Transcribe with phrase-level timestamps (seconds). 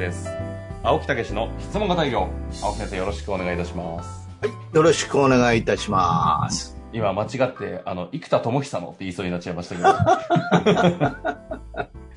[0.00, 0.28] です。
[0.82, 2.26] 青木武の質問型営業。
[2.62, 4.28] 青木先生、よろしくお願いいたします。
[4.72, 6.74] よろしくお願いいたします。
[6.92, 9.88] 今、間違って、あの、生田智久のって言いそうになっちゃいましたけど。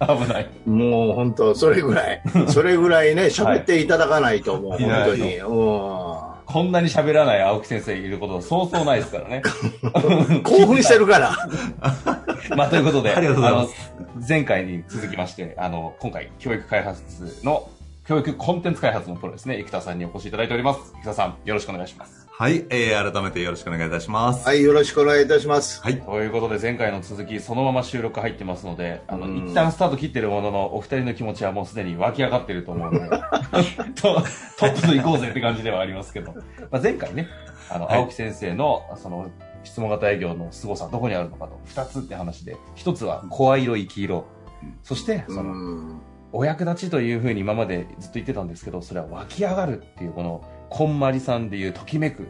[0.16, 0.50] 危ない。
[0.66, 5.38] もう本当、それぐらい、それぐらいね、 喋っていただかないと、もうい本当に。
[5.40, 5.48] う
[6.46, 9.40] こんなに喋らない青木先生いることそうそうないですからね。
[9.40, 11.36] ん 興奮してるから。
[12.56, 13.20] まあ、ということで、あ
[14.28, 17.02] 前回に続きまして、あの、今回、教育開発
[17.44, 17.70] の、
[18.06, 20.94] 教育コンテンツ開発のプロですね、生田さんにお越しいただいております。
[20.96, 22.28] 生田さん、よろしくお願いします。
[22.30, 24.46] はい、えー、改めてよろしくお願いいたします。
[24.46, 25.82] はい、よろしくお願いいたします。
[25.82, 26.02] はい。
[26.02, 33.10] ということで、前回の続き、そのまま収録入ってますので、あの、うん一旦スタート切ってるものの、お二人の気持ちはもうすでに湧き上がってると思うので、
[33.96, 34.16] と
[34.60, 36.34] トップと行こうぜって感じではありますけど、
[36.72, 37.30] まあ、前回ね、
[37.70, 39.32] あの、はい青木先生の、その、
[39.64, 44.26] 質問型営業の凄さ、どこにあるのかと、二つって話で、一つは、声色、生き色、
[44.84, 46.02] そして、その、うん
[46.34, 52.26] お役立ちというふうに今までずっと言ってたんですけど、それは湧き上がるっていう、この、こんまりさんでいうときめくっ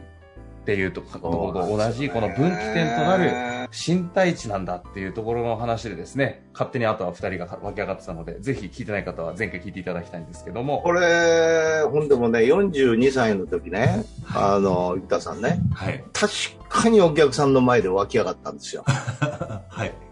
[0.66, 16.04] ていうとところと同じ、この分岐点となる身体値なんだっていうところの話でですね、勝手にあとは二人が湧き上がってたので、ぜひ聞いてない方は前回聞いていただきたいんですけども、これ、ほんでもね、42歳の時ね、あの、生田さんね、はい。
[16.12, 16.32] 確
[16.68, 18.84] かにお客さんの前で湧き上がったんですよ。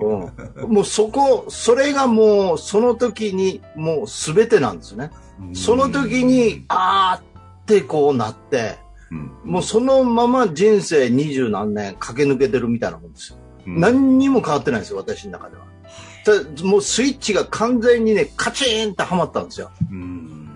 [0.03, 0.33] はい。
[0.57, 0.73] うん。
[0.73, 5.11] もうそこ、それがもう、その時に、もう全てなんですね。
[5.53, 7.33] その時に、あー
[7.63, 8.79] ってこうなって、
[9.11, 13.39] うん、もうそのまま人生二十何年駆け抜けてるみたいなもんですよ。
[13.67, 15.63] うん、何にも変わってないんですよ、私の中では。
[16.25, 19.71] たもうスイッチが完全にね、カチーンとはまったんですよ。
[19.91, 20.49] うん。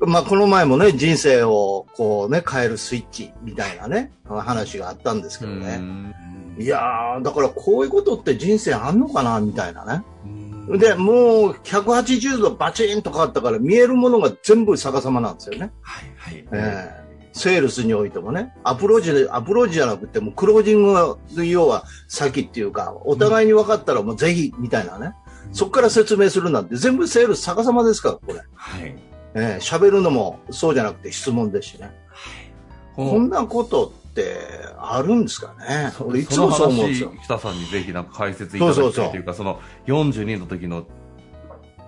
[0.00, 5.80] まあ、この前もね、人生をこうね、変えるスイッチみたいなね、話があったんですけどね。
[6.58, 10.02] いやー、だからこういうことって人生あんのかな、みたいなね。
[10.24, 15.70] うんで、もう180度バチンと変わったから見えるものが全部逆さまなんですよね。
[15.80, 16.48] はい、はい。
[16.52, 17.06] ええ
[17.36, 25.12] セールスにおいてもね、アプローチで、アプローチじゃなくて、もうクロージングが、要は先っていうか、お互いに分かったらもうぜひ、みたいなね。
[25.52, 28.40] そこから説明するなんて全部セールス逆さまですから、これ。
[28.54, 28.96] はい。
[29.34, 31.90] ええ喋るのもそうじゃなくて質問ですしね。
[32.94, 34.38] こんなことって
[34.78, 35.92] あるんですかね。
[35.96, 37.12] そ俺いつもそう思うんですよ。
[37.22, 40.86] 北さんにぜひなんか解説いただきたいというか、その42の時の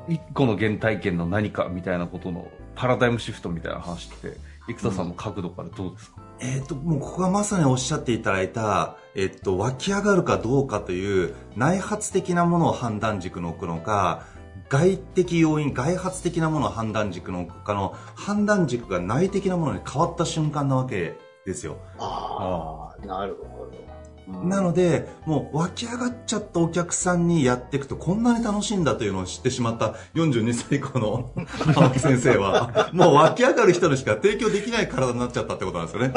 [0.09, 4.37] 一個の原体験の何かみたいなことのパラダイムシフトみたいな話って、
[4.69, 14.27] 生田さんの角度からどうですか、えっ、と、もうここがまさにおっしゃっていただいた、えっ、と、湧き上がるかどうかという内発的なものを判断軸に置くのか、
[14.69, 21.17] 外的要因、外発的なものを判断軸に置くかの判断軸が内的なものに変わった瞬間なわけ
[21.49, 21.79] ですよ。
[21.99, 23.73] ああ、なるほど。
[23.73, 31.31] うんなので、もう湧き上がっちゃったお客さんにやっていくとこんなに楽しいんだというのを知ってしまった42歳以降の
[31.75, 36.13] 青木先生は、もう湧き上がる人にしか提供できない体になっちゃったってことなんですよね。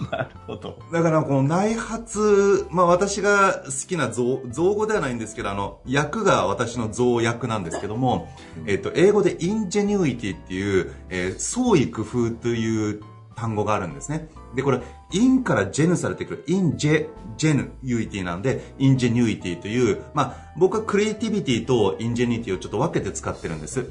[0.10, 0.78] なるほど。
[0.92, 8.28] だからこの内発、まあ私が好きな造造語ではないんですけど、あの、訳が私の造訳なんですけども、
[8.66, 13.02] えっと、英語で ingenuity っていう、えー創意工夫という
[13.34, 14.28] 単語があるんですね。
[14.54, 14.80] で、これ、
[15.12, 23.90] in から genu されてくる、 inge、genuity なんで、 ingenuity という、まあ僕はクリエイティビティと ingenuity をちょっと分けて使ってるんです。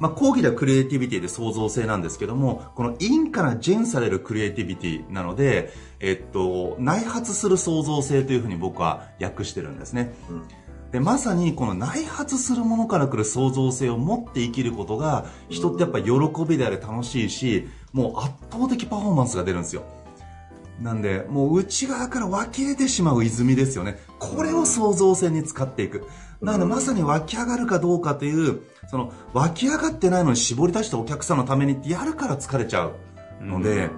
[0.00, 10.12] まあ、講義ではクリエイティビティで創造性なんですけども、この in から gen されるクリエイティビティなので、えっと、内発する創造性というふうに僕は訳してるんですね。
[10.90, 16.10] で、まさにこの内発するものから来る創造性を持って生きることが、人ってやっぱ喜
[16.48, 19.84] びであれ楽しいし、もう圧倒的パフォーマンスが出るんですよ。
[20.80, 23.98] なんで、もう内側から湧き出てしまう泉ですよね。
[24.18, 26.06] これを創造性に使っていく。
[26.40, 33.90] なので、まさに湧き上がるかどうかという、その、湧き上がってないのに絞り出したお客さんのためにってやるから疲れちゃうので、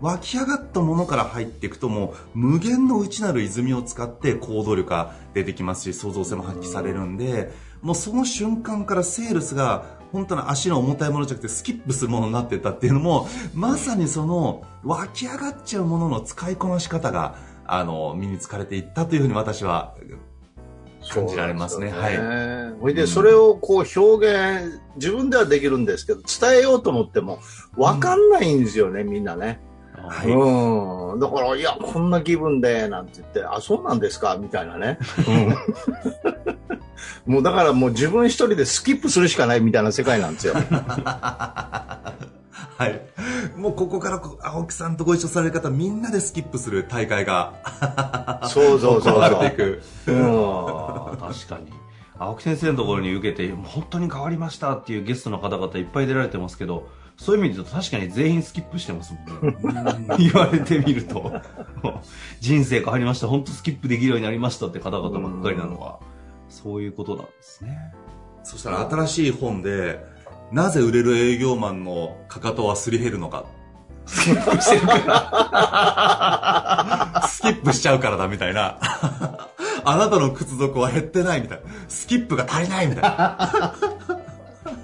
[0.00, 7.52] 湧き上がったものから入っていくともう無限の内なる泉を使って行動力が出てきますし創造性も発揮されるんで
[7.82, 17.36] もうその瞬間からセールスが本当の足の重たいものじゃなくてスキップするものになってったっていうのもまさにその湧き上がっちゃうものの使いこなし方が
[17.66, 19.94] あの、身につかれていったというふうに私は
[21.08, 21.90] 感じられますね。
[21.90, 22.18] はい。
[22.80, 27.38] ほいで、それをこう表現、自分ではできるんですけど、伝えようと思っても、
[27.76, 29.60] わかんないんですよね、みんなね。
[29.94, 31.20] はいうん。
[31.20, 34.98] だから、いや、こんな気分で、なんて言って、あ、そうなんですかみたいなね。
[37.26, 40.54] もうだからもう自分一人でスキップするしかないみたいな世界なんですよ。
[42.78, 43.00] はい。
[43.56, 49.82] もうここからこ青木さんとご一緒される方、みんなでスキップする大会がそうそうそう行わそうれていく。
[50.06, 51.18] うん。
[51.18, 51.72] 確かに
[52.18, 61.40] 青木先生のところに受けてもう本当に変わりましたっていうゲストの方々いっぱい出られてますけどそういう意味で言うと確かに全員スキップしてますもんね 言われてみると
[62.40, 65.98] 人生変わりました本当スキップできるようになりましたって方々ばっかりなのは
[66.52, 67.94] そういうことなんですね
[68.44, 70.04] そしたら新しい本で、
[70.50, 73.46] なぜ売れる営業マンのかかとはすり減るのか。
[74.04, 74.98] スキップしてるか
[77.22, 78.78] ら スキップしちゃうからだみたいな。
[79.84, 81.64] あなたの靴底は減ってないみたいな。
[81.88, 83.74] スキップが足りないみたいな。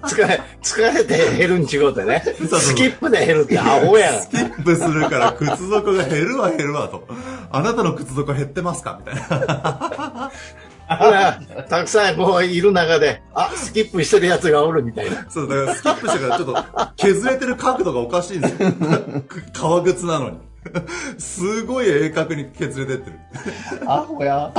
[0.05, 2.23] 疲れ、疲れて減るん違うてね。
[2.25, 4.23] そうそうスキップで減るってアホやん。
[4.23, 7.07] スキップするから靴底が減るわ減るわと。
[7.51, 10.31] あなたの靴底減ってますかみたいな。
[11.69, 15.27] たくさんこういる中で、あ、スキップしてるやつがおるみたいな。
[15.29, 16.65] そう、だからスキップしてからちょっと
[16.97, 18.73] 削れてる角度がおかしいんですよ。
[19.53, 20.39] 革靴なのに。
[21.19, 23.19] すごい鋭角に削れてってる。
[23.87, 24.53] アホや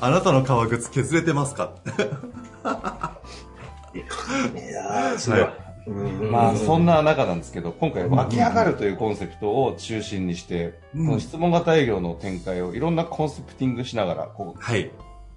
[0.00, 1.70] あなたの革靴削れてますか？
[3.94, 5.40] いやー、すごい。
[5.40, 5.63] はいうん
[6.30, 14.90] まあそんな中なんですけど今回湧き上がるというコンセプトを中心にして、うんこの質問型営業の展開をいろんなコンセプティングしながらこうはい。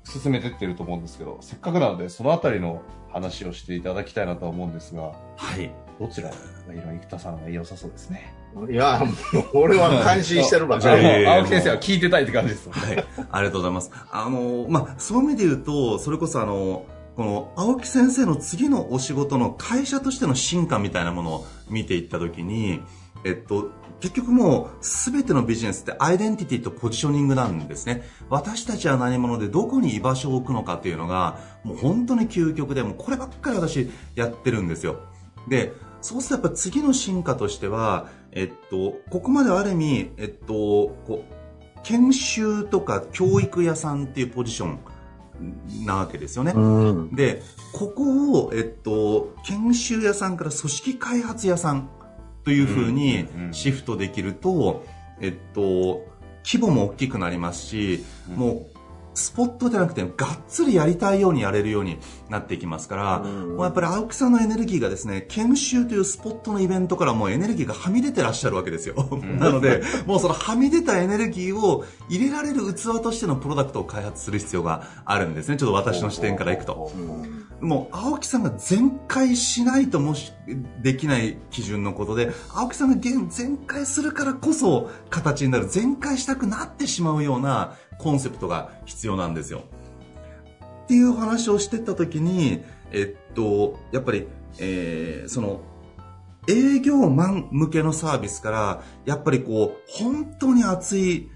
[0.08, 5.70] 進めてってると思うんですけど、せっかくなので、そのあたりの話をしていただきたいなとは思うんですが、はい。
[6.00, 6.36] どちらが
[6.74, 8.34] いろ生田さんが良さそうですね。
[8.70, 9.02] いや、
[9.54, 11.08] 俺は感心してるばじゃあ、かり。
[11.08, 12.70] もういやいやいや青木先生は聞いてたいって感じです。
[12.70, 13.06] はい。
[13.32, 13.92] ありがとうございます。
[14.12, 16.86] あの、まあ、そういう意味で言うと、それこそあの、
[17.18, 22.80] この青木先生の次のお仕事の会社としての進化みたいなものを見ていったときに、
[23.25, 28.04] えっと、結局もう全てのビジネスってアイデンティティとポジショニングなんですね。
[28.30, 35.00] 私たちは何者でどこに居場所を置くのかっていうのが、もう本当に究極で、もうこればっかり私やってるんですよ。
[35.48, 40.54] で、そうするとやっぱ次の進化としては、えっと、ここまである意味、えっと、
[41.08, 44.80] こう、研修とか教育屋さんっていうポジション
[45.86, 46.54] なわけですよね。
[46.56, 47.16] うん。
[47.16, 47.42] で、
[47.74, 51.89] ここを、えっと、研修屋さんから組織開発屋さん
[52.44, 54.86] というふうにシフトできると、
[55.19, 56.06] えっと、
[56.45, 58.04] 規模も大きくなりますし、
[58.36, 58.76] もう、
[59.18, 60.12] スポットじゃなくて、がっ
[60.48, 61.98] つりやりたいようにやれるように
[62.30, 69.10] なっていきますから、うんもうやっぱり青木さんのエネルギーがですね、研修というスポットのイベントからもうエネルギーがはみ出てらっしゃるわけですよ。
[69.40, 75.58] なので、もうそのはみ出たエネルギーを入れられる器としてのプロダクトを開発する必要があるんですね。
[75.58, 76.92] ちょっと私の視点からいくと。
[77.60, 80.31] もう青木さんが全開しないともし
[80.84, 89.64] できない基準のことで、青木さんが現全開するからこそ形になる、全開したくなってしまうようなコンセプトが必要なんですよ。
[90.84, 94.28] っていう話をしてった時に、えっと、やっぱり、
[94.60, 95.62] えーその、
[96.48, 101.30] 営業マン向けのサービスから、やっぱりこう、本当に熱い、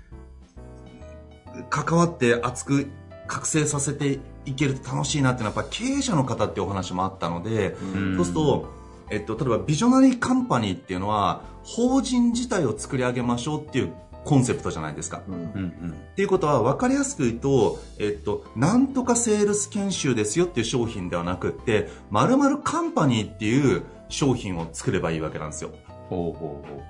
[1.70, 2.88] 関わって熱く
[3.28, 8.70] 覚醒させていけると楽しいなっていうのは、やっぱ経営者の方っていうお話もあったので、んそうすると、
[9.10, 15.24] えっと、例えばビジョナリーカンパニーっていうのは、法人自体を作り上げましょうっていうコンセプトじゃないですか。
[15.28, 15.44] うんうんう
[15.88, 15.92] ん。
[15.92, 25.72] っていうことは分かりやすく言うと、えっと、なんとかセールス研修ですよっていう商品ではなくって、〇〇カンパニーっていう商品を作ればいいわけなんですよ。
[26.10, 26.82] ほうほうほ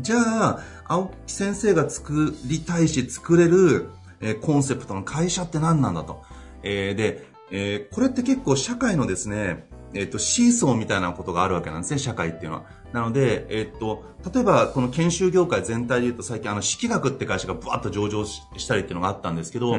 [0.00, 6.22] じゃあ、青木先生が作りたいし作れる、えーコンセプトの会社って何なんだと。
[6.62, 12.64] えーで、えーこれって結構社会のですね、えっ、と、シーソーみたいなことがあるわけなんですね、社会っていうのは。
[12.92, 19.78] なので、えっ、と、例えばこの研修業界全体で言うと最近あの、式学って会社がブワッと上場ししたりっていうのがあったんですけど、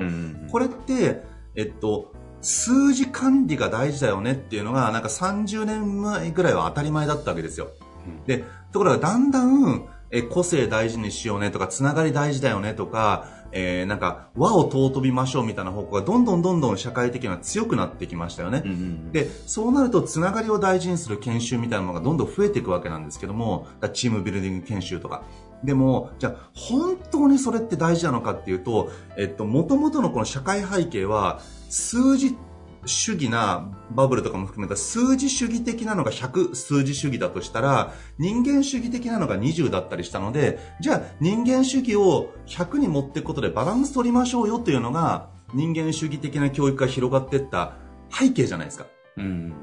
[0.52, 1.24] これって、
[1.56, 7.70] えっと、数字管理が大事だよねっていうのが、なんか30年前ぐらいは当たり前だったわけですよ。
[8.28, 18.64] で、ところがだんだん、え個性大事にしようねとか、つながり大事だよねとか、えーなんか和を尊びましょうみたいな方向がどんどんどんどん社会的には強くなってきましたよね。
[18.66, 25.24] うんうんで、そうなるとつながりを大事にする研修みたいなものがどんどん増えていくわけなんですけども、チームビルディング研修とか。
[25.64, 32.36] でも、じゃあ本当にそれって大事なのかっていうと、えっと、元々のこの社会背景は数字
[32.86, 47.74] 主義なバブルとかも含めた数字主義的なのが100数字主義だとしたら、人間主義的なのが20だったりしたので、じゃあ人間主義を100に持っていくことでバランス取りましょうよというのが、人間主義的な教育が広がっていった
[48.10, 48.86] 背景じゃないですか。
[49.18, 49.54] うん。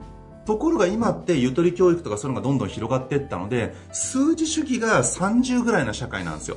[0.47, 6.57] ところが今ってゆとり教育とかそういうのがどんどん広がっていったので、数字主義が30ぐらいな社会なんですよ。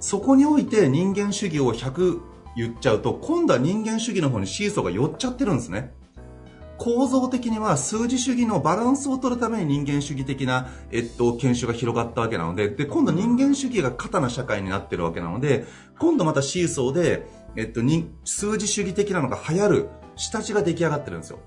[0.00, 2.20] そこにおいて人間主義を100
[2.56, 5.92] 言っちゃうと、今度は人間主義の方にシーソーが寄っちゃってるんですね。
[6.80, 15.66] 構造的には数字主義のバランスを取るために人間主義的な、えっと、研修が広がったわけなので、で、今度人間主義が肩な社会になってるわけなので、
[15.98, 21.38] 今度またシーソーで、えっと、に数字主義的なのが流行る下地が出来上がってるんですよ。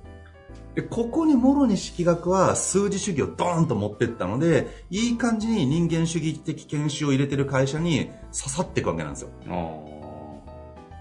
[0.75, 9.29] で、ここにもろに式学は数字主義をドーンと持ってったので、いい感じに人間主義的研修を入れてる会社に刺さっていくわけなんですよ。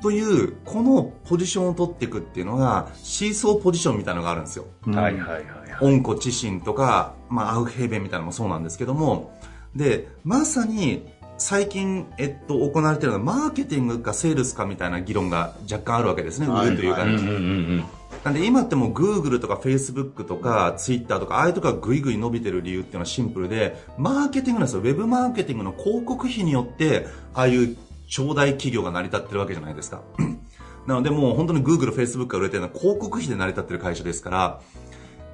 [0.03, 4.67] という、このポジションを取っていくっていうのが、シーソーポジションみたいなのがあるんですよ。
[4.87, 5.45] うんはいはいはいはい。
[5.81, 9.39] 温故知新とか、まあ、アウフヘーベンみたいなのもそうなんですけども、
[9.75, 11.07] で、まさに、
[11.39, 17.85] 最近、えっと、行われているのは、マーケティングかセールスかみたいな議論が若干あるわけですね、はい売るというか、うんうんうん
[18.25, 24.81] なんで今ってもう Google とか Facebook とか Twitter とかああいうとこがぐいぐい伸びてる理由っていうのはシンプルで、マーケティングなんですよ。
[24.81, 27.77] ウェブマーケティングの広告費によって、ああいう
[28.13, 30.03] 超大企業が成り立ってるわけじゃないですか。
[30.87, 34.61] なのでもう本当に Google、Facebook が売れてるのは広告費で成り立ってる会社ですから、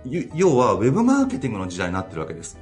[0.05, 2.57] ゆ要はウェブマーケティングの時代になってるわけです。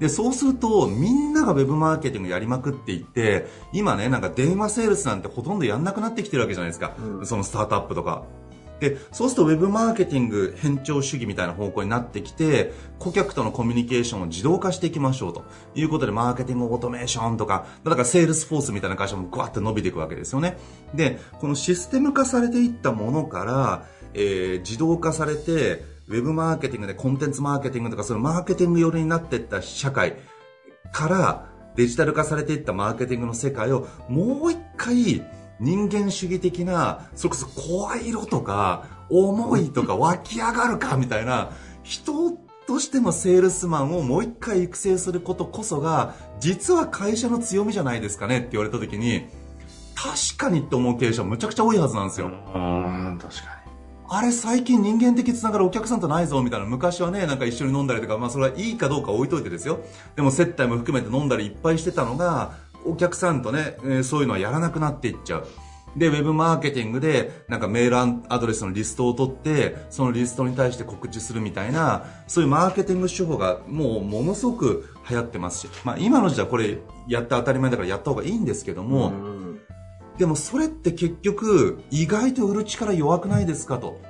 [0.00, 6.96] で、そうすると、みんながウェブマーケティングやりまくっていって、今ね、なんか電話セールスなんてほとんどやんなくなってきてるわけじゃないですか。
[7.22, 8.24] そのスタートアップとか。
[8.80, 15.44] で、そうするとウェブマーケティング偏重主義みたいな方向になってきて、顧客とのコミュニケーションを自動化していきましょうと
[15.74, 20.56] いうことで、マーケティングオートメーションとか、だからセールスフォースみたいな会社もグワッと伸びていくわけですよね。
[20.94, 30.16] で、このシステム化されていったものから、えー自動化されて、ウェブマーケティングでコンテンツマーケティングとか、そのマーケティング寄りになっていった社会
[30.92, 35.22] から、デジタル化されていったマーケティングの世界をもう一回
[35.60, 41.50] 人間主義的な、それこそ声色とか、思いとか湧き上がるかみたいな、
[41.82, 42.30] 人
[42.66, 49.26] としてのセールスマンをもう一回育成することこそが、実は会社の強みじゃないですかねって言われた時に、
[49.94, 52.28] 確かにって思う経営者むちゃくちゃ多いはずなんですよ。
[52.28, 53.18] うん。
[53.20, 53.58] 確か
[54.10, 59.80] あれ最近人間的つながるお客さんとないぞみたいな昔はねなんか一緒に飲んだりとかまあそれはいいかどうか置いといてですよ
[60.16, 62.54] でも接待も含めて飲んだりいっぱいしてたのが
[62.88, 65.46] お客さんとね、えーそういうのはやらなくなっていっちゃう
[65.96, 76.78] で、ウェブマーケティングで、なんかメールアドレスのリストを取って、そのリストに対して告知するみたいな、そういうマーケティング手法がもうものすごく流行ってますし、まあ今の時代これ
[77.08, 79.12] やって当たり前だからやった方がいいんですけども、
[80.18, 84.00] でもそれって結局意外と売る力弱くないですかと。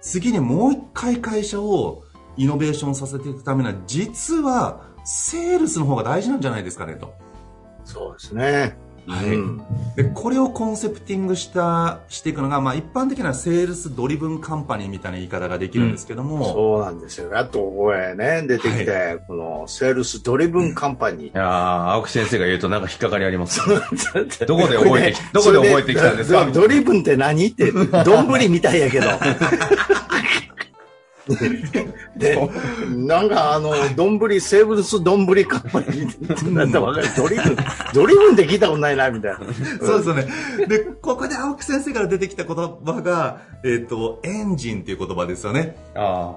[0.00, 2.04] 次にもう一回会社を
[2.36, 7.14] イノベーションさせていくためには実はセールスの方が大事なんじゃないですかねと。
[7.86, 8.76] そうですね。
[9.08, 9.62] はいうん
[9.94, 17.30] で、これをコンセプティングした、していくのが、まあ一般的なセールスドリブンカンパニーみたいな言い方ができるんですけども、そうなんですよ。
[17.38, 21.26] あと、これね、出てきて、この、セールスドリブンカンパニーに。
[21.28, 21.30] い。
[21.34, 21.44] やー、
[21.92, 23.60] 青木先生が言うとなんか引っかかりあります。
[23.68, 23.76] ど
[24.58, 26.50] どこで覚えてき、どこで覚えてきたんですか？
[26.52, 29.06] ドリブンって何って、丼みたいやけど。
[32.16, 32.38] で、
[32.88, 37.08] なんかあの、丼、セールス丼カンパニーってなんだわかる。
[37.16, 37.56] ドリブン、
[37.92, 39.38] ドリブンって聞いたことないな、みたいな。
[39.80, 40.26] そうですよね。
[40.68, 45.76] で、ここで青木先生から出てきた言葉が、えっ、と、エンジンっていう言葉ですよね。
[45.94, 46.32] あ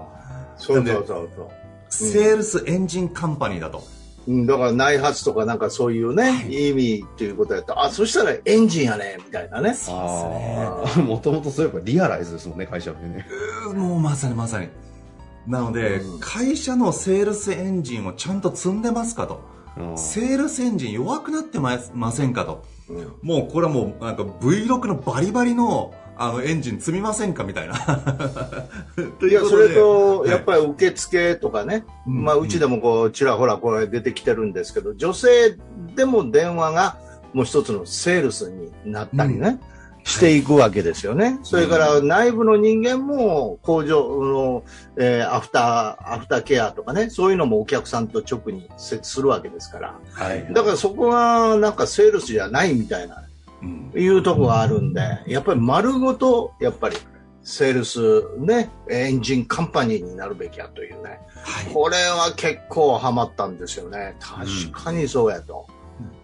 [0.58, 1.50] そうそうそうそう。
[1.90, 3.84] セールスエンジンカンパニーだと。
[4.30, 9.76] うん、だから内発とかなんかそういうね、意味っていうことやったら、あ、そしたらエンジンやね、みたいなね。
[9.90, 10.84] あ。
[10.86, 11.02] ああ。
[11.02, 13.26] もともとそういえばリアライズですもんね、会社でね。
[13.66, 14.68] うーもうまさにまさに。
[15.48, 19.42] なので、うん会社のセールスエンジンをちゃんと積んでますかと。
[19.78, 22.64] うんセールスエンジン弱くなってまませんかと。
[22.88, 27.46] うんもうこれはもうなんか V6 のバリバリのあのエンジン積みませんか？
[27.46, 27.76] みたいな。
[29.20, 35.58] といや、それと、やっり、ぱり受付とかね、うんまあ、うちでもこう、ちらほらこれ出てきてるんですけど、女性
[35.96, 36.98] でも電話が
[37.32, 39.62] もう一つのセールスになったりね、
[40.04, 41.40] していくわけですよね。
[41.44, 44.64] それから内部の人間も工場の、
[44.98, 49.96] えーアフター、アフターケアとかね、そういうのもお客さんと直に接するわけですから。
[50.12, 50.48] はい。
[50.52, 53.29] だからそこがなんかセールスじゃないみたいな、うん
[53.96, 56.98] いうとこがあるんで、やっぱり丸ごと、やっぱり、
[57.42, 61.20] セールスね、エンジンカンパニーになるべきやというね。
[61.36, 64.16] はいこれは結構ハマったんですよね。
[64.20, 65.66] 確かにそうやと。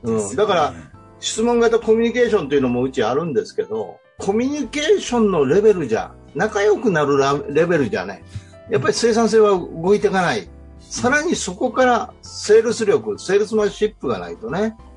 [0.03, 0.73] うんですよねだから、
[1.19, 8.23] 質問型コミュニケーションというのもうちあるんですけど、コミュニケーションのレベルじゃ仲良くなるラレベルじゃない。
[8.69, 10.47] やっぱり生産性は動いていかない。
[10.79, 14.94] さらにそこからセールス力、セールスマンシップがないとね、うん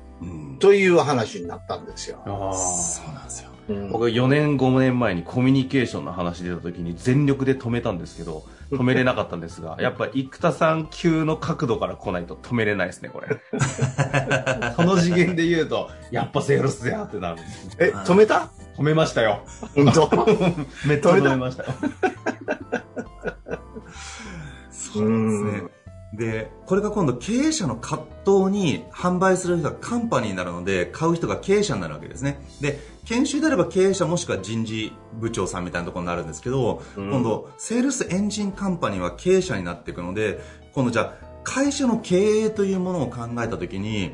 [0.59, 2.19] という話になったんですよ。
[2.25, 3.49] あそうなんですよ。
[3.69, 3.91] うん。
[3.91, 13.27] 僕4年5年前にコミュニケーションの話出た時に全力で止めたんですけど 止めれなかったんですがやっぱ生田さん級の角度から来ないと止めれないですねこれ。
[14.75, 17.35] その次元で言うとやっぱセールスやってなる。
[17.35, 18.49] んですえ、止めた？
[18.77, 19.41] 止めましたよ。
[19.75, 20.09] 本当？
[20.87, 21.69] めっちゃ止めましたよ。
[24.71, 25.69] そうなんですね。
[26.13, 32.39] で、これが今度経営者の葛藤に販売する人がカンパニーになるので、買う人が経営者になるわけですね。
[32.61, 40.39] で、研修であれば経営者もしくは人事部長さんみたいなところになるんですけど、今度、セールスエンジンカンパニーは経営者になっていくので、
[40.73, 44.13] 今度じゃあ、会社の経営というものを考えたときに、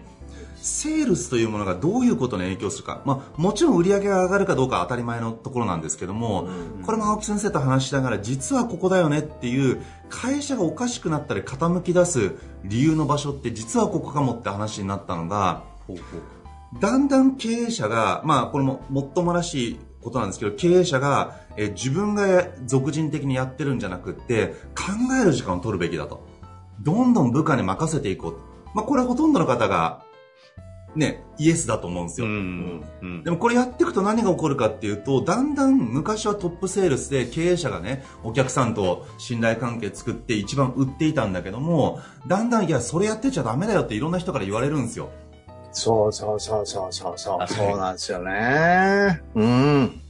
[0.65, 6.49] セールスというものがどういうことに影響するか、まあ、もちろん売り上げが上がるかどうかは当たり前のところなんですけども、
[6.85, 12.31] これも青木先生と話しながら実はここだよねっていう会社がおかしくなったり傾き出す
[12.63, 15.63] 理由の場所って実はここかもって話になったのが
[16.79, 26.25] だんだん経営者が、まあこれももっともらしいことなんですけど経営者が、えー自分が俗人的にやってるんじゃなくって考える時間を取るべきだと。
[26.81, 28.37] どんどん部下に任せていこう。
[28.73, 30.04] まあこれほとんどの方が
[30.95, 32.27] ね、イエスだと思うんですよ。
[32.27, 45.09] うんうんでもこれやっていくと何が起こるかっていうと、だんだん昔はトップセールスで経営者がね、お客さんと信頼関係作って一番売っていたんだけども、だんだんいや、それやってちゃダメだよっていろんな人から言われるんですよ。
[45.71, 47.47] そうそうそうそうそうそう。
[47.47, 49.21] そうなんですよね。
[49.35, 50.01] うん。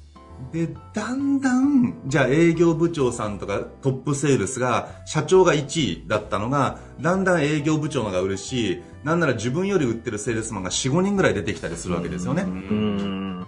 [0.52, 12.44] で、だんだん、じゃあ営業部長さんとかトップセールスが、社長が1位だったのが、だんだん営業部長のが売るし、なんなら自分より売ってるセールスマンが4、5人ぐらい出てきたりするわけですよね。
[12.44, 13.46] うん。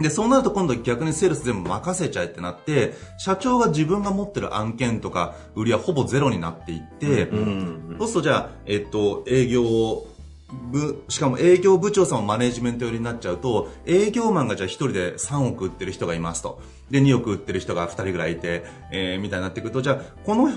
[0.00, 7.96] で、そうなると今度逆にセールス全部任せちゃえってなって、社長が自分が持ってる案件とか売りはほぼゼロになっていって、うん。
[7.98, 10.06] そうするとじゃあ、えっと、営業
[10.52, 16.60] 部、しかも営業部長さんもマネジメント寄りになっちゃうと、営業マンがじゃあ1人で3億売ってる人がいますと。
[16.90, 20.48] で、2億売ってる人が2人ぐらいいて、えー、みたいになってくると、じゃあ、この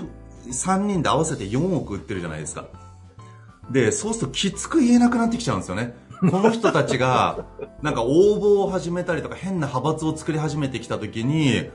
[0.46, 2.66] 3人で合わせて4億売ってるじゃないですか。
[3.70, 5.94] で、そうするときつく言えなくなってきちゃうんですよね。
[6.20, 7.46] この人たちが、
[7.82, 11.70] なんか応募を始めたりとか変な派閥を作り始めてきたときに、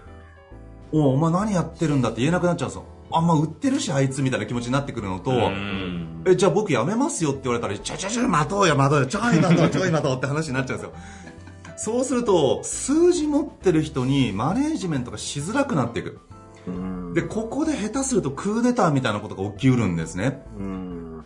[0.92, 2.86] おお前何やってるんだって言えなくなっちゃうんですよ。
[3.12, 10.94] あんま売ってるしあいつみたいな気持ちになってくるのと、うんえ、じゃあ僕辞めますよって言われたら、ちょちょちょ、待とうよ待とうよ、ちょい待とう、ちょい待とうって話になっちゃうんですよ。
[11.78, 16.20] そうすると、数字持ってる人にマネージメントがしづらくなっていく。
[17.14, 20.44] で、ここで下手するとクーデターみたいなことが起きうるんですね。
[20.58, 21.26] うん。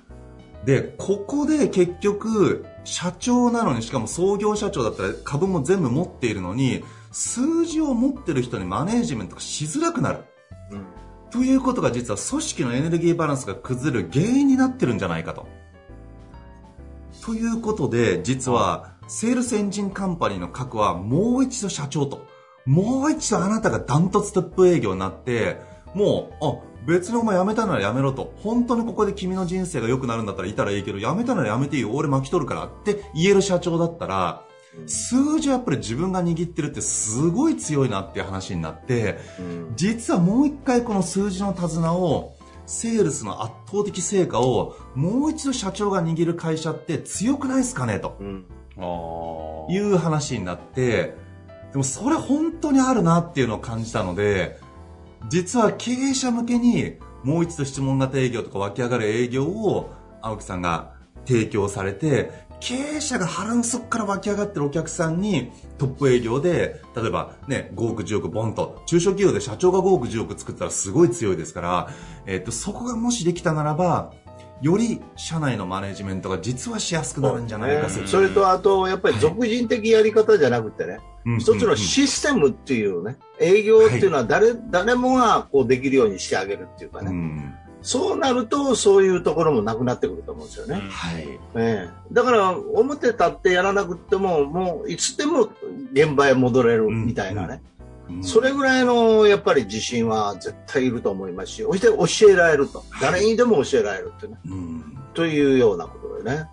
[0.66, 10.20] で、ここで結局、社長なのに、しかも創業社長だったら株も全部持っているのに、数字を持ってる人にマネージメントがしづらくなる。
[11.32, 15.48] ということが実は組織のエネルギーバランスが崩れる原因になってるんじゃないかと。
[17.24, 22.26] ということで、実は、セールスエンジンカンパニーの核はもう一度社長と、
[22.66, 25.60] もう一度あなたがダントツトップ営業になって、
[25.94, 28.34] もう、あ、別にお前辞めたなら辞めろと。
[28.38, 31.92] 本当にここで君の人生が良くなるんだったらいたらいいけど、辞めたなら辞めていいよ。
[31.94, 34.44] 俺巻き取るからって言える社長だったら、
[34.86, 39.18] 数字はやっぱり自分が握ってるってすごい強いなっていう話になって、
[39.76, 48.46] 実はもう一回この数字の手綱を、セールスの圧倒的成果をもう一度社長が握る会社って強くないですかねとうん。
[49.70, 51.16] いう話になって、
[51.72, 54.60] でもそれ本当にあるなっていうのを感じたので、
[55.30, 60.94] 実は経営者向けにもう一度質問型営業とか湧き上がる営業を青木さんが
[61.26, 71.90] 提供されて、経営者が腹の底から湧き上がってるお客さんにトップ営業で、例えばね、5億10億ボンと、中小企業で社長が5億10億作ったらすごい強いですから、
[72.26, 74.14] えっと、そこがもしできたならば、
[74.62, 90.82] より社内のマネジメントが実はしやすくなるんじゃないかねとそれと、あと、やっぱり俗人的やり方じゃなくてね、うん一つのシステムっていうね、営業っていうのは誰、誰もがこうできるようにしてあげるっていうかうね、んそうなると、そういうところもなくなってくると思うんですよね。
[90.90, 91.40] はい。
[91.56, 91.90] ええ。
[92.12, 95.50] だから、表立ってやらなくても、もういつでも
[95.94, 97.62] 現場へ戻れるみたいなね、
[98.10, 98.24] うん。
[98.24, 104.98] それぐらいのやっぱり自信は絶対いると思いますし、そして教えられると、誰にでも教えられるってね、うん。
[105.14, 106.48] というようなことでね。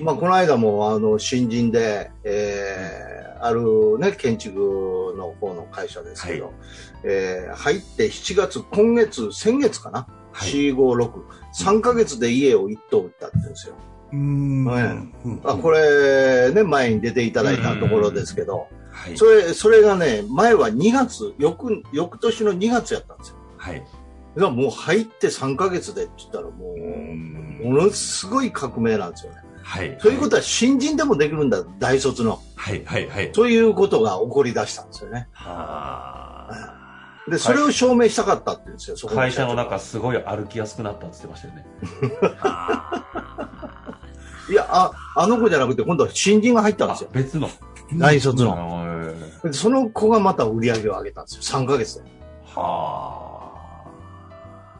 [0.00, 6.50] まあ、この間もあの新人で、えーある、ね、建築の方の会社ですけど、は
[7.04, 10.06] えー入って7月、今月、先月かな、
[10.40, 11.10] はい4、5、6、
[11.54, 13.74] 3ヶ月で家を1棟売ったって言うんですよ。
[14.12, 19.16] うんはいうんあこれ、ね、前に出ていただいたところですけど、はい。
[19.16, 23.36] それ、それがね、前は2月、翌、翌年の2月やったんですよ。
[23.56, 23.76] はい。
[23.76, 26.74] だからもう入って3ヶ月でって言ったらも
[27.62, 29.38] う、ものすごい革命なんですよね。
[29.62, 29.98] はい。
[29.98, 32.40] ということは新人でもできるんだ、大卒の。
[32.56, 33.30] はい、はい、はい。
[33.32, 35.28] そういうことが起こり出したんですよね。
[35.32, 36.79] は
[37.30, 41.66] で、それを証明したかったって言うんですよ、そこ会社の中中すごい歩きやすくなったって言ってましたよね。
[44.50, 47.10] いや、あ、あの子じゃなくて、今度は新人が入ったんですよ。
[47.12, 47.48] 別の。
[47.94, 49.14] 大卒の。
[49.52, 52.10] その子がまた売り上げを上げたんですよ、3ヶ月で。
[52.56, 53.26] あ。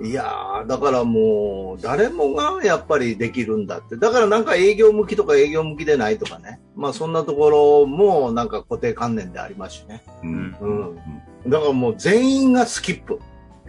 [0.03, 3.97] いやー、だからもう、誰もがやっぱりできるんだって。
[3.97, 6.61] だからなんか営業向きとか営業向きでないとかね。
[6.75, 10.03] まあそんなところもなんか固定観念でありますしね。
[10.23, 10.57] うん。
[10.61, 10.99] うん。
[11.47, 13.21] だからもう全員がスキップ。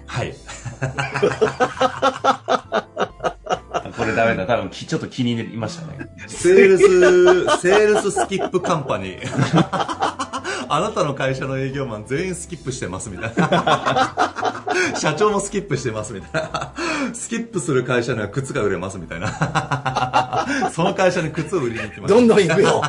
[0.05, 0.33] はい。
[3.97, 4.45] これダメだ。
[4.45, 6.09] 多分きちょっと気に入りましたね。
[6.27, 9.21] セールス、セールススキップカンパニー。
[10.73, 14.15] あなたの会社の営業マン全員スキップしてますみたいな。
[14.97, 16.73] 社長もスキップしてますみたいな。
[17.13, 20.47] スキップする会社には靴が売れますみたいな。
[20.71, 22.15] その会社に靴を売りに行きました。
[22.15, 22.81] どんどん行くよ。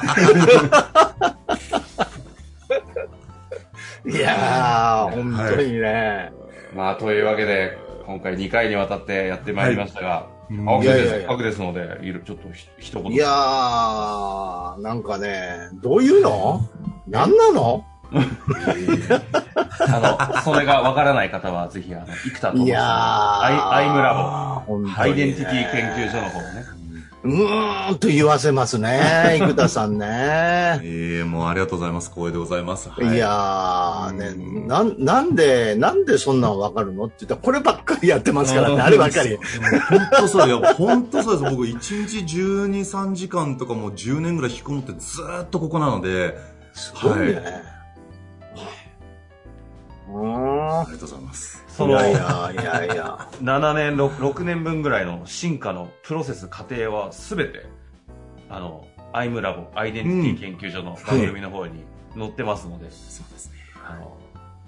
[4.12, 6.32] いやー、本当にね。
[6.74, 13.12] まあ、というわけで、今回2回にわたってやってまいりましたが、うん青木先生、せっかくですので、いるちょっとひ一言。
[13.12, 16.60] いやー、なんかね、どういうの？
[17.08, 17.86] 何なの？
[19.80, 22.82] あの、それがわからない方は、ぜひ、あの、生田智いやー。
[22.82, 24.92] アイアイムラボ、ね。
[24.94, 26.64] アイデンティティ研究所の方をね。
[27.24, 30.80] うーんと言わせますね、 生田さんね。
[30.82, 32.10] ええもうありがとうございます。
[32.10, 32.88] 光栄でございます。
[32.88, 39.38] はいやー、ねうん、なん、なんで、なんでそんなんわかるのって言ったら、こればっかりやってますからね、あればっかり。
[39.88, 40.62] 本当そうよ。
[40.76, 41.54] 本当そうです。
[41.54, 46.36] 僕、1日12、3時間とかもう10年ぐらい引きこもってずーっとここなので、
[46.74, 47.32] すごいね。
[47.34, 47.71] う
[50.82, 51.58] あーりがとうございます。
[51.58, 51.70] ん。
[51.70, 53.28] その、いやいや、いやいや。
[53.42, 57.66] 7年6、6年分ぐらいの進化のプロセス、過程はすべて、
[58.48, 61.84] あの、アイムラボ、アイデンティティ研究所の番組の方に
[62.16, 63.58] 載ってますので、そうですね。
[63.86, 64.16] あの、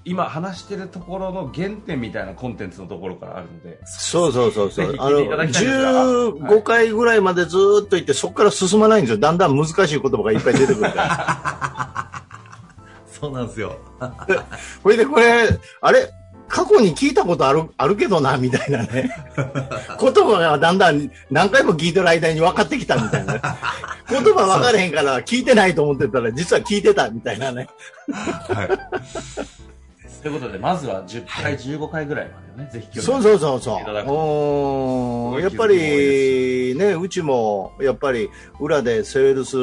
[0.06, 4.86] 今話してるところの原点みたいなコンテンツのところからあるので、そうそうそうそう。
[4.86, 5.92] あの、ぜひ聞いていただきたいんですが
[6.58, 9.18] 15回ぐらいまでずーっと行って、そこから進まないんですよ。
[9.18, 11.90] だんだん難しい言葉がいっぱい出てくるから。
[13.24, 13.78] そうなんですよ。
[14.82, 15.48] それでこれ、
[15.80, 16.10] あれ？
[16.46, 19.10] 過去に聞いたことある、あるけどな、みたいなね。
[19.98, 23.40] 言葉がだんだん何回も聞いてる間に分かってきたみたいな。
[24.10, 27.66] 言葉分からへんから聞いてないと思ってたら、実は聞いてたみたいなね。
[28.12, 28.68] はい。
[30.24, 33.60] ということで、まずは10回、15回ぐらいまでをね、ぜひそううそうそう。
[33.60, 33.76] そ
[35.36, 35.40] う。
[35.42, 39.58] やっぱりね、うちも、やっぱり裏でセールス、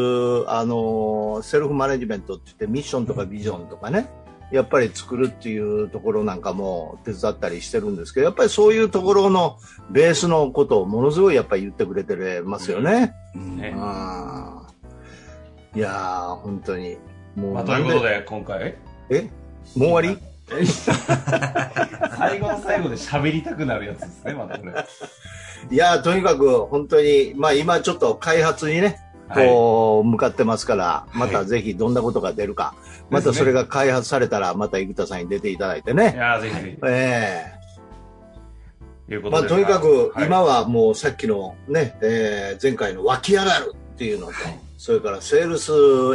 [0.47, 4.07] あのー、セルフマネジメントって言ってミッションとかビジョンとかね、
[4.51, 9.57] やっぱり作るっていうところなんかも手伝ったりしてるんですけど、やっぱりそういうところの
[9.89, 13.15] ベースのことをものすごいやっぱり言ってくれてますよね。
[13.33, 13.73] ね。
[13.75, 16.97] あーいやー、本当に。
[17.35, 18.75] もうまあ、とないんうことで、今回、
[19.09, 19.21] え？
[19.75, 20.30] もう終わり？
[22.17, 24.73] 最後の最後で喋りたくなるやつですね、またこれ。
[25.71, 29.47] いやーとにかく本当に、まあ今ちょっと開発にね、はい。
[29.47, 32.73] こう、向かってますから、まはいたぜひどんなことが出るか、
[33.09, 36.13] またそれが開発されたら、また生田さんに出ていただいていね。
[36.17, 37.53] やーぜひぜえ
[39.07, 39.13] ひ。
[39.13, 39.49] いうえまあことで。
[39.49, 44.33] とにかく、はい今はもうさっきのね、えー前回の湧き上がるっていうのと、
[44.77, 45.71] それからセールス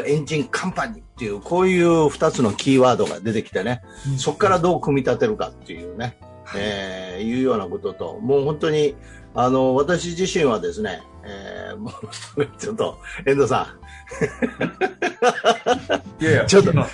[0.07, 3.81] エンジンカンパニーっていう、こういう二つのキーワードが出てきてね、
[4.19, 6.19] そこからどう組み立てるかっていうね、
[6.55, 8.95] えーいうようなことと、もう本当に、
[9.35, 11.91] あの、私自身はですね、えーも
[12.37, 13.75] う、ちょっと、遠藤さ
[16.21, 16.87] いやいや、 ちょっとちょっ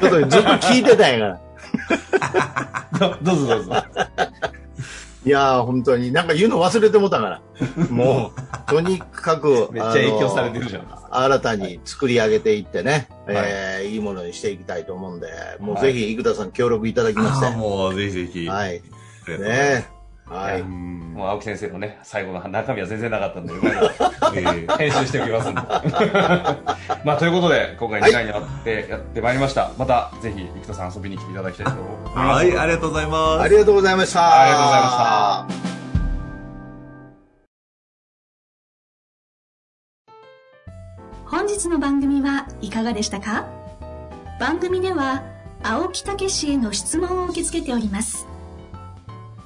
[0.00, 1.40] とずっと聞いてたんやから。
[3.22, 3.72] どどうぞどうぞ。
[5.24, 7.42] いやー、本当に、なんか言うの忘れてもたから。
[7.90, 10.86] もう、とにかく、めっちゃ影響されてるじゃん。
[11.10, 15.28] 新たに作り上げていってね、えーいいものにしていきたいと思うんで、
[15.60, 17.56] もうぜひ、生田さん協力いただきまして。
[17.56, 18.48] もうぜひぜひ。
[18.48, 18.82] はい。
[19.28, 19.86] ね
[20.32, 20.60] はい。
[20.60, 23.52] うんもう青木先生のね、最後の中身は全然なかったんで、
[24.78, 25.60] 編集しておきますんで。
[27.04, 29.70] まあ、ということで、今回2回にわたってやってまいりました。
[29.76, 32.28] また、ぜひ、生田さん遊びに来ていただきたいと思います。
[32.36, 33.42] はい、ありがとうございます。
[33.42, 34.42] ありがとうございました。
[34.42, 35.72] ありがとうございました。
[41.26, 43.46] 本日の番組はいかがでしたか？
[44.40, 45.22] 番組では
[45.62, 48.26] 青木武氏への質問を受け付けております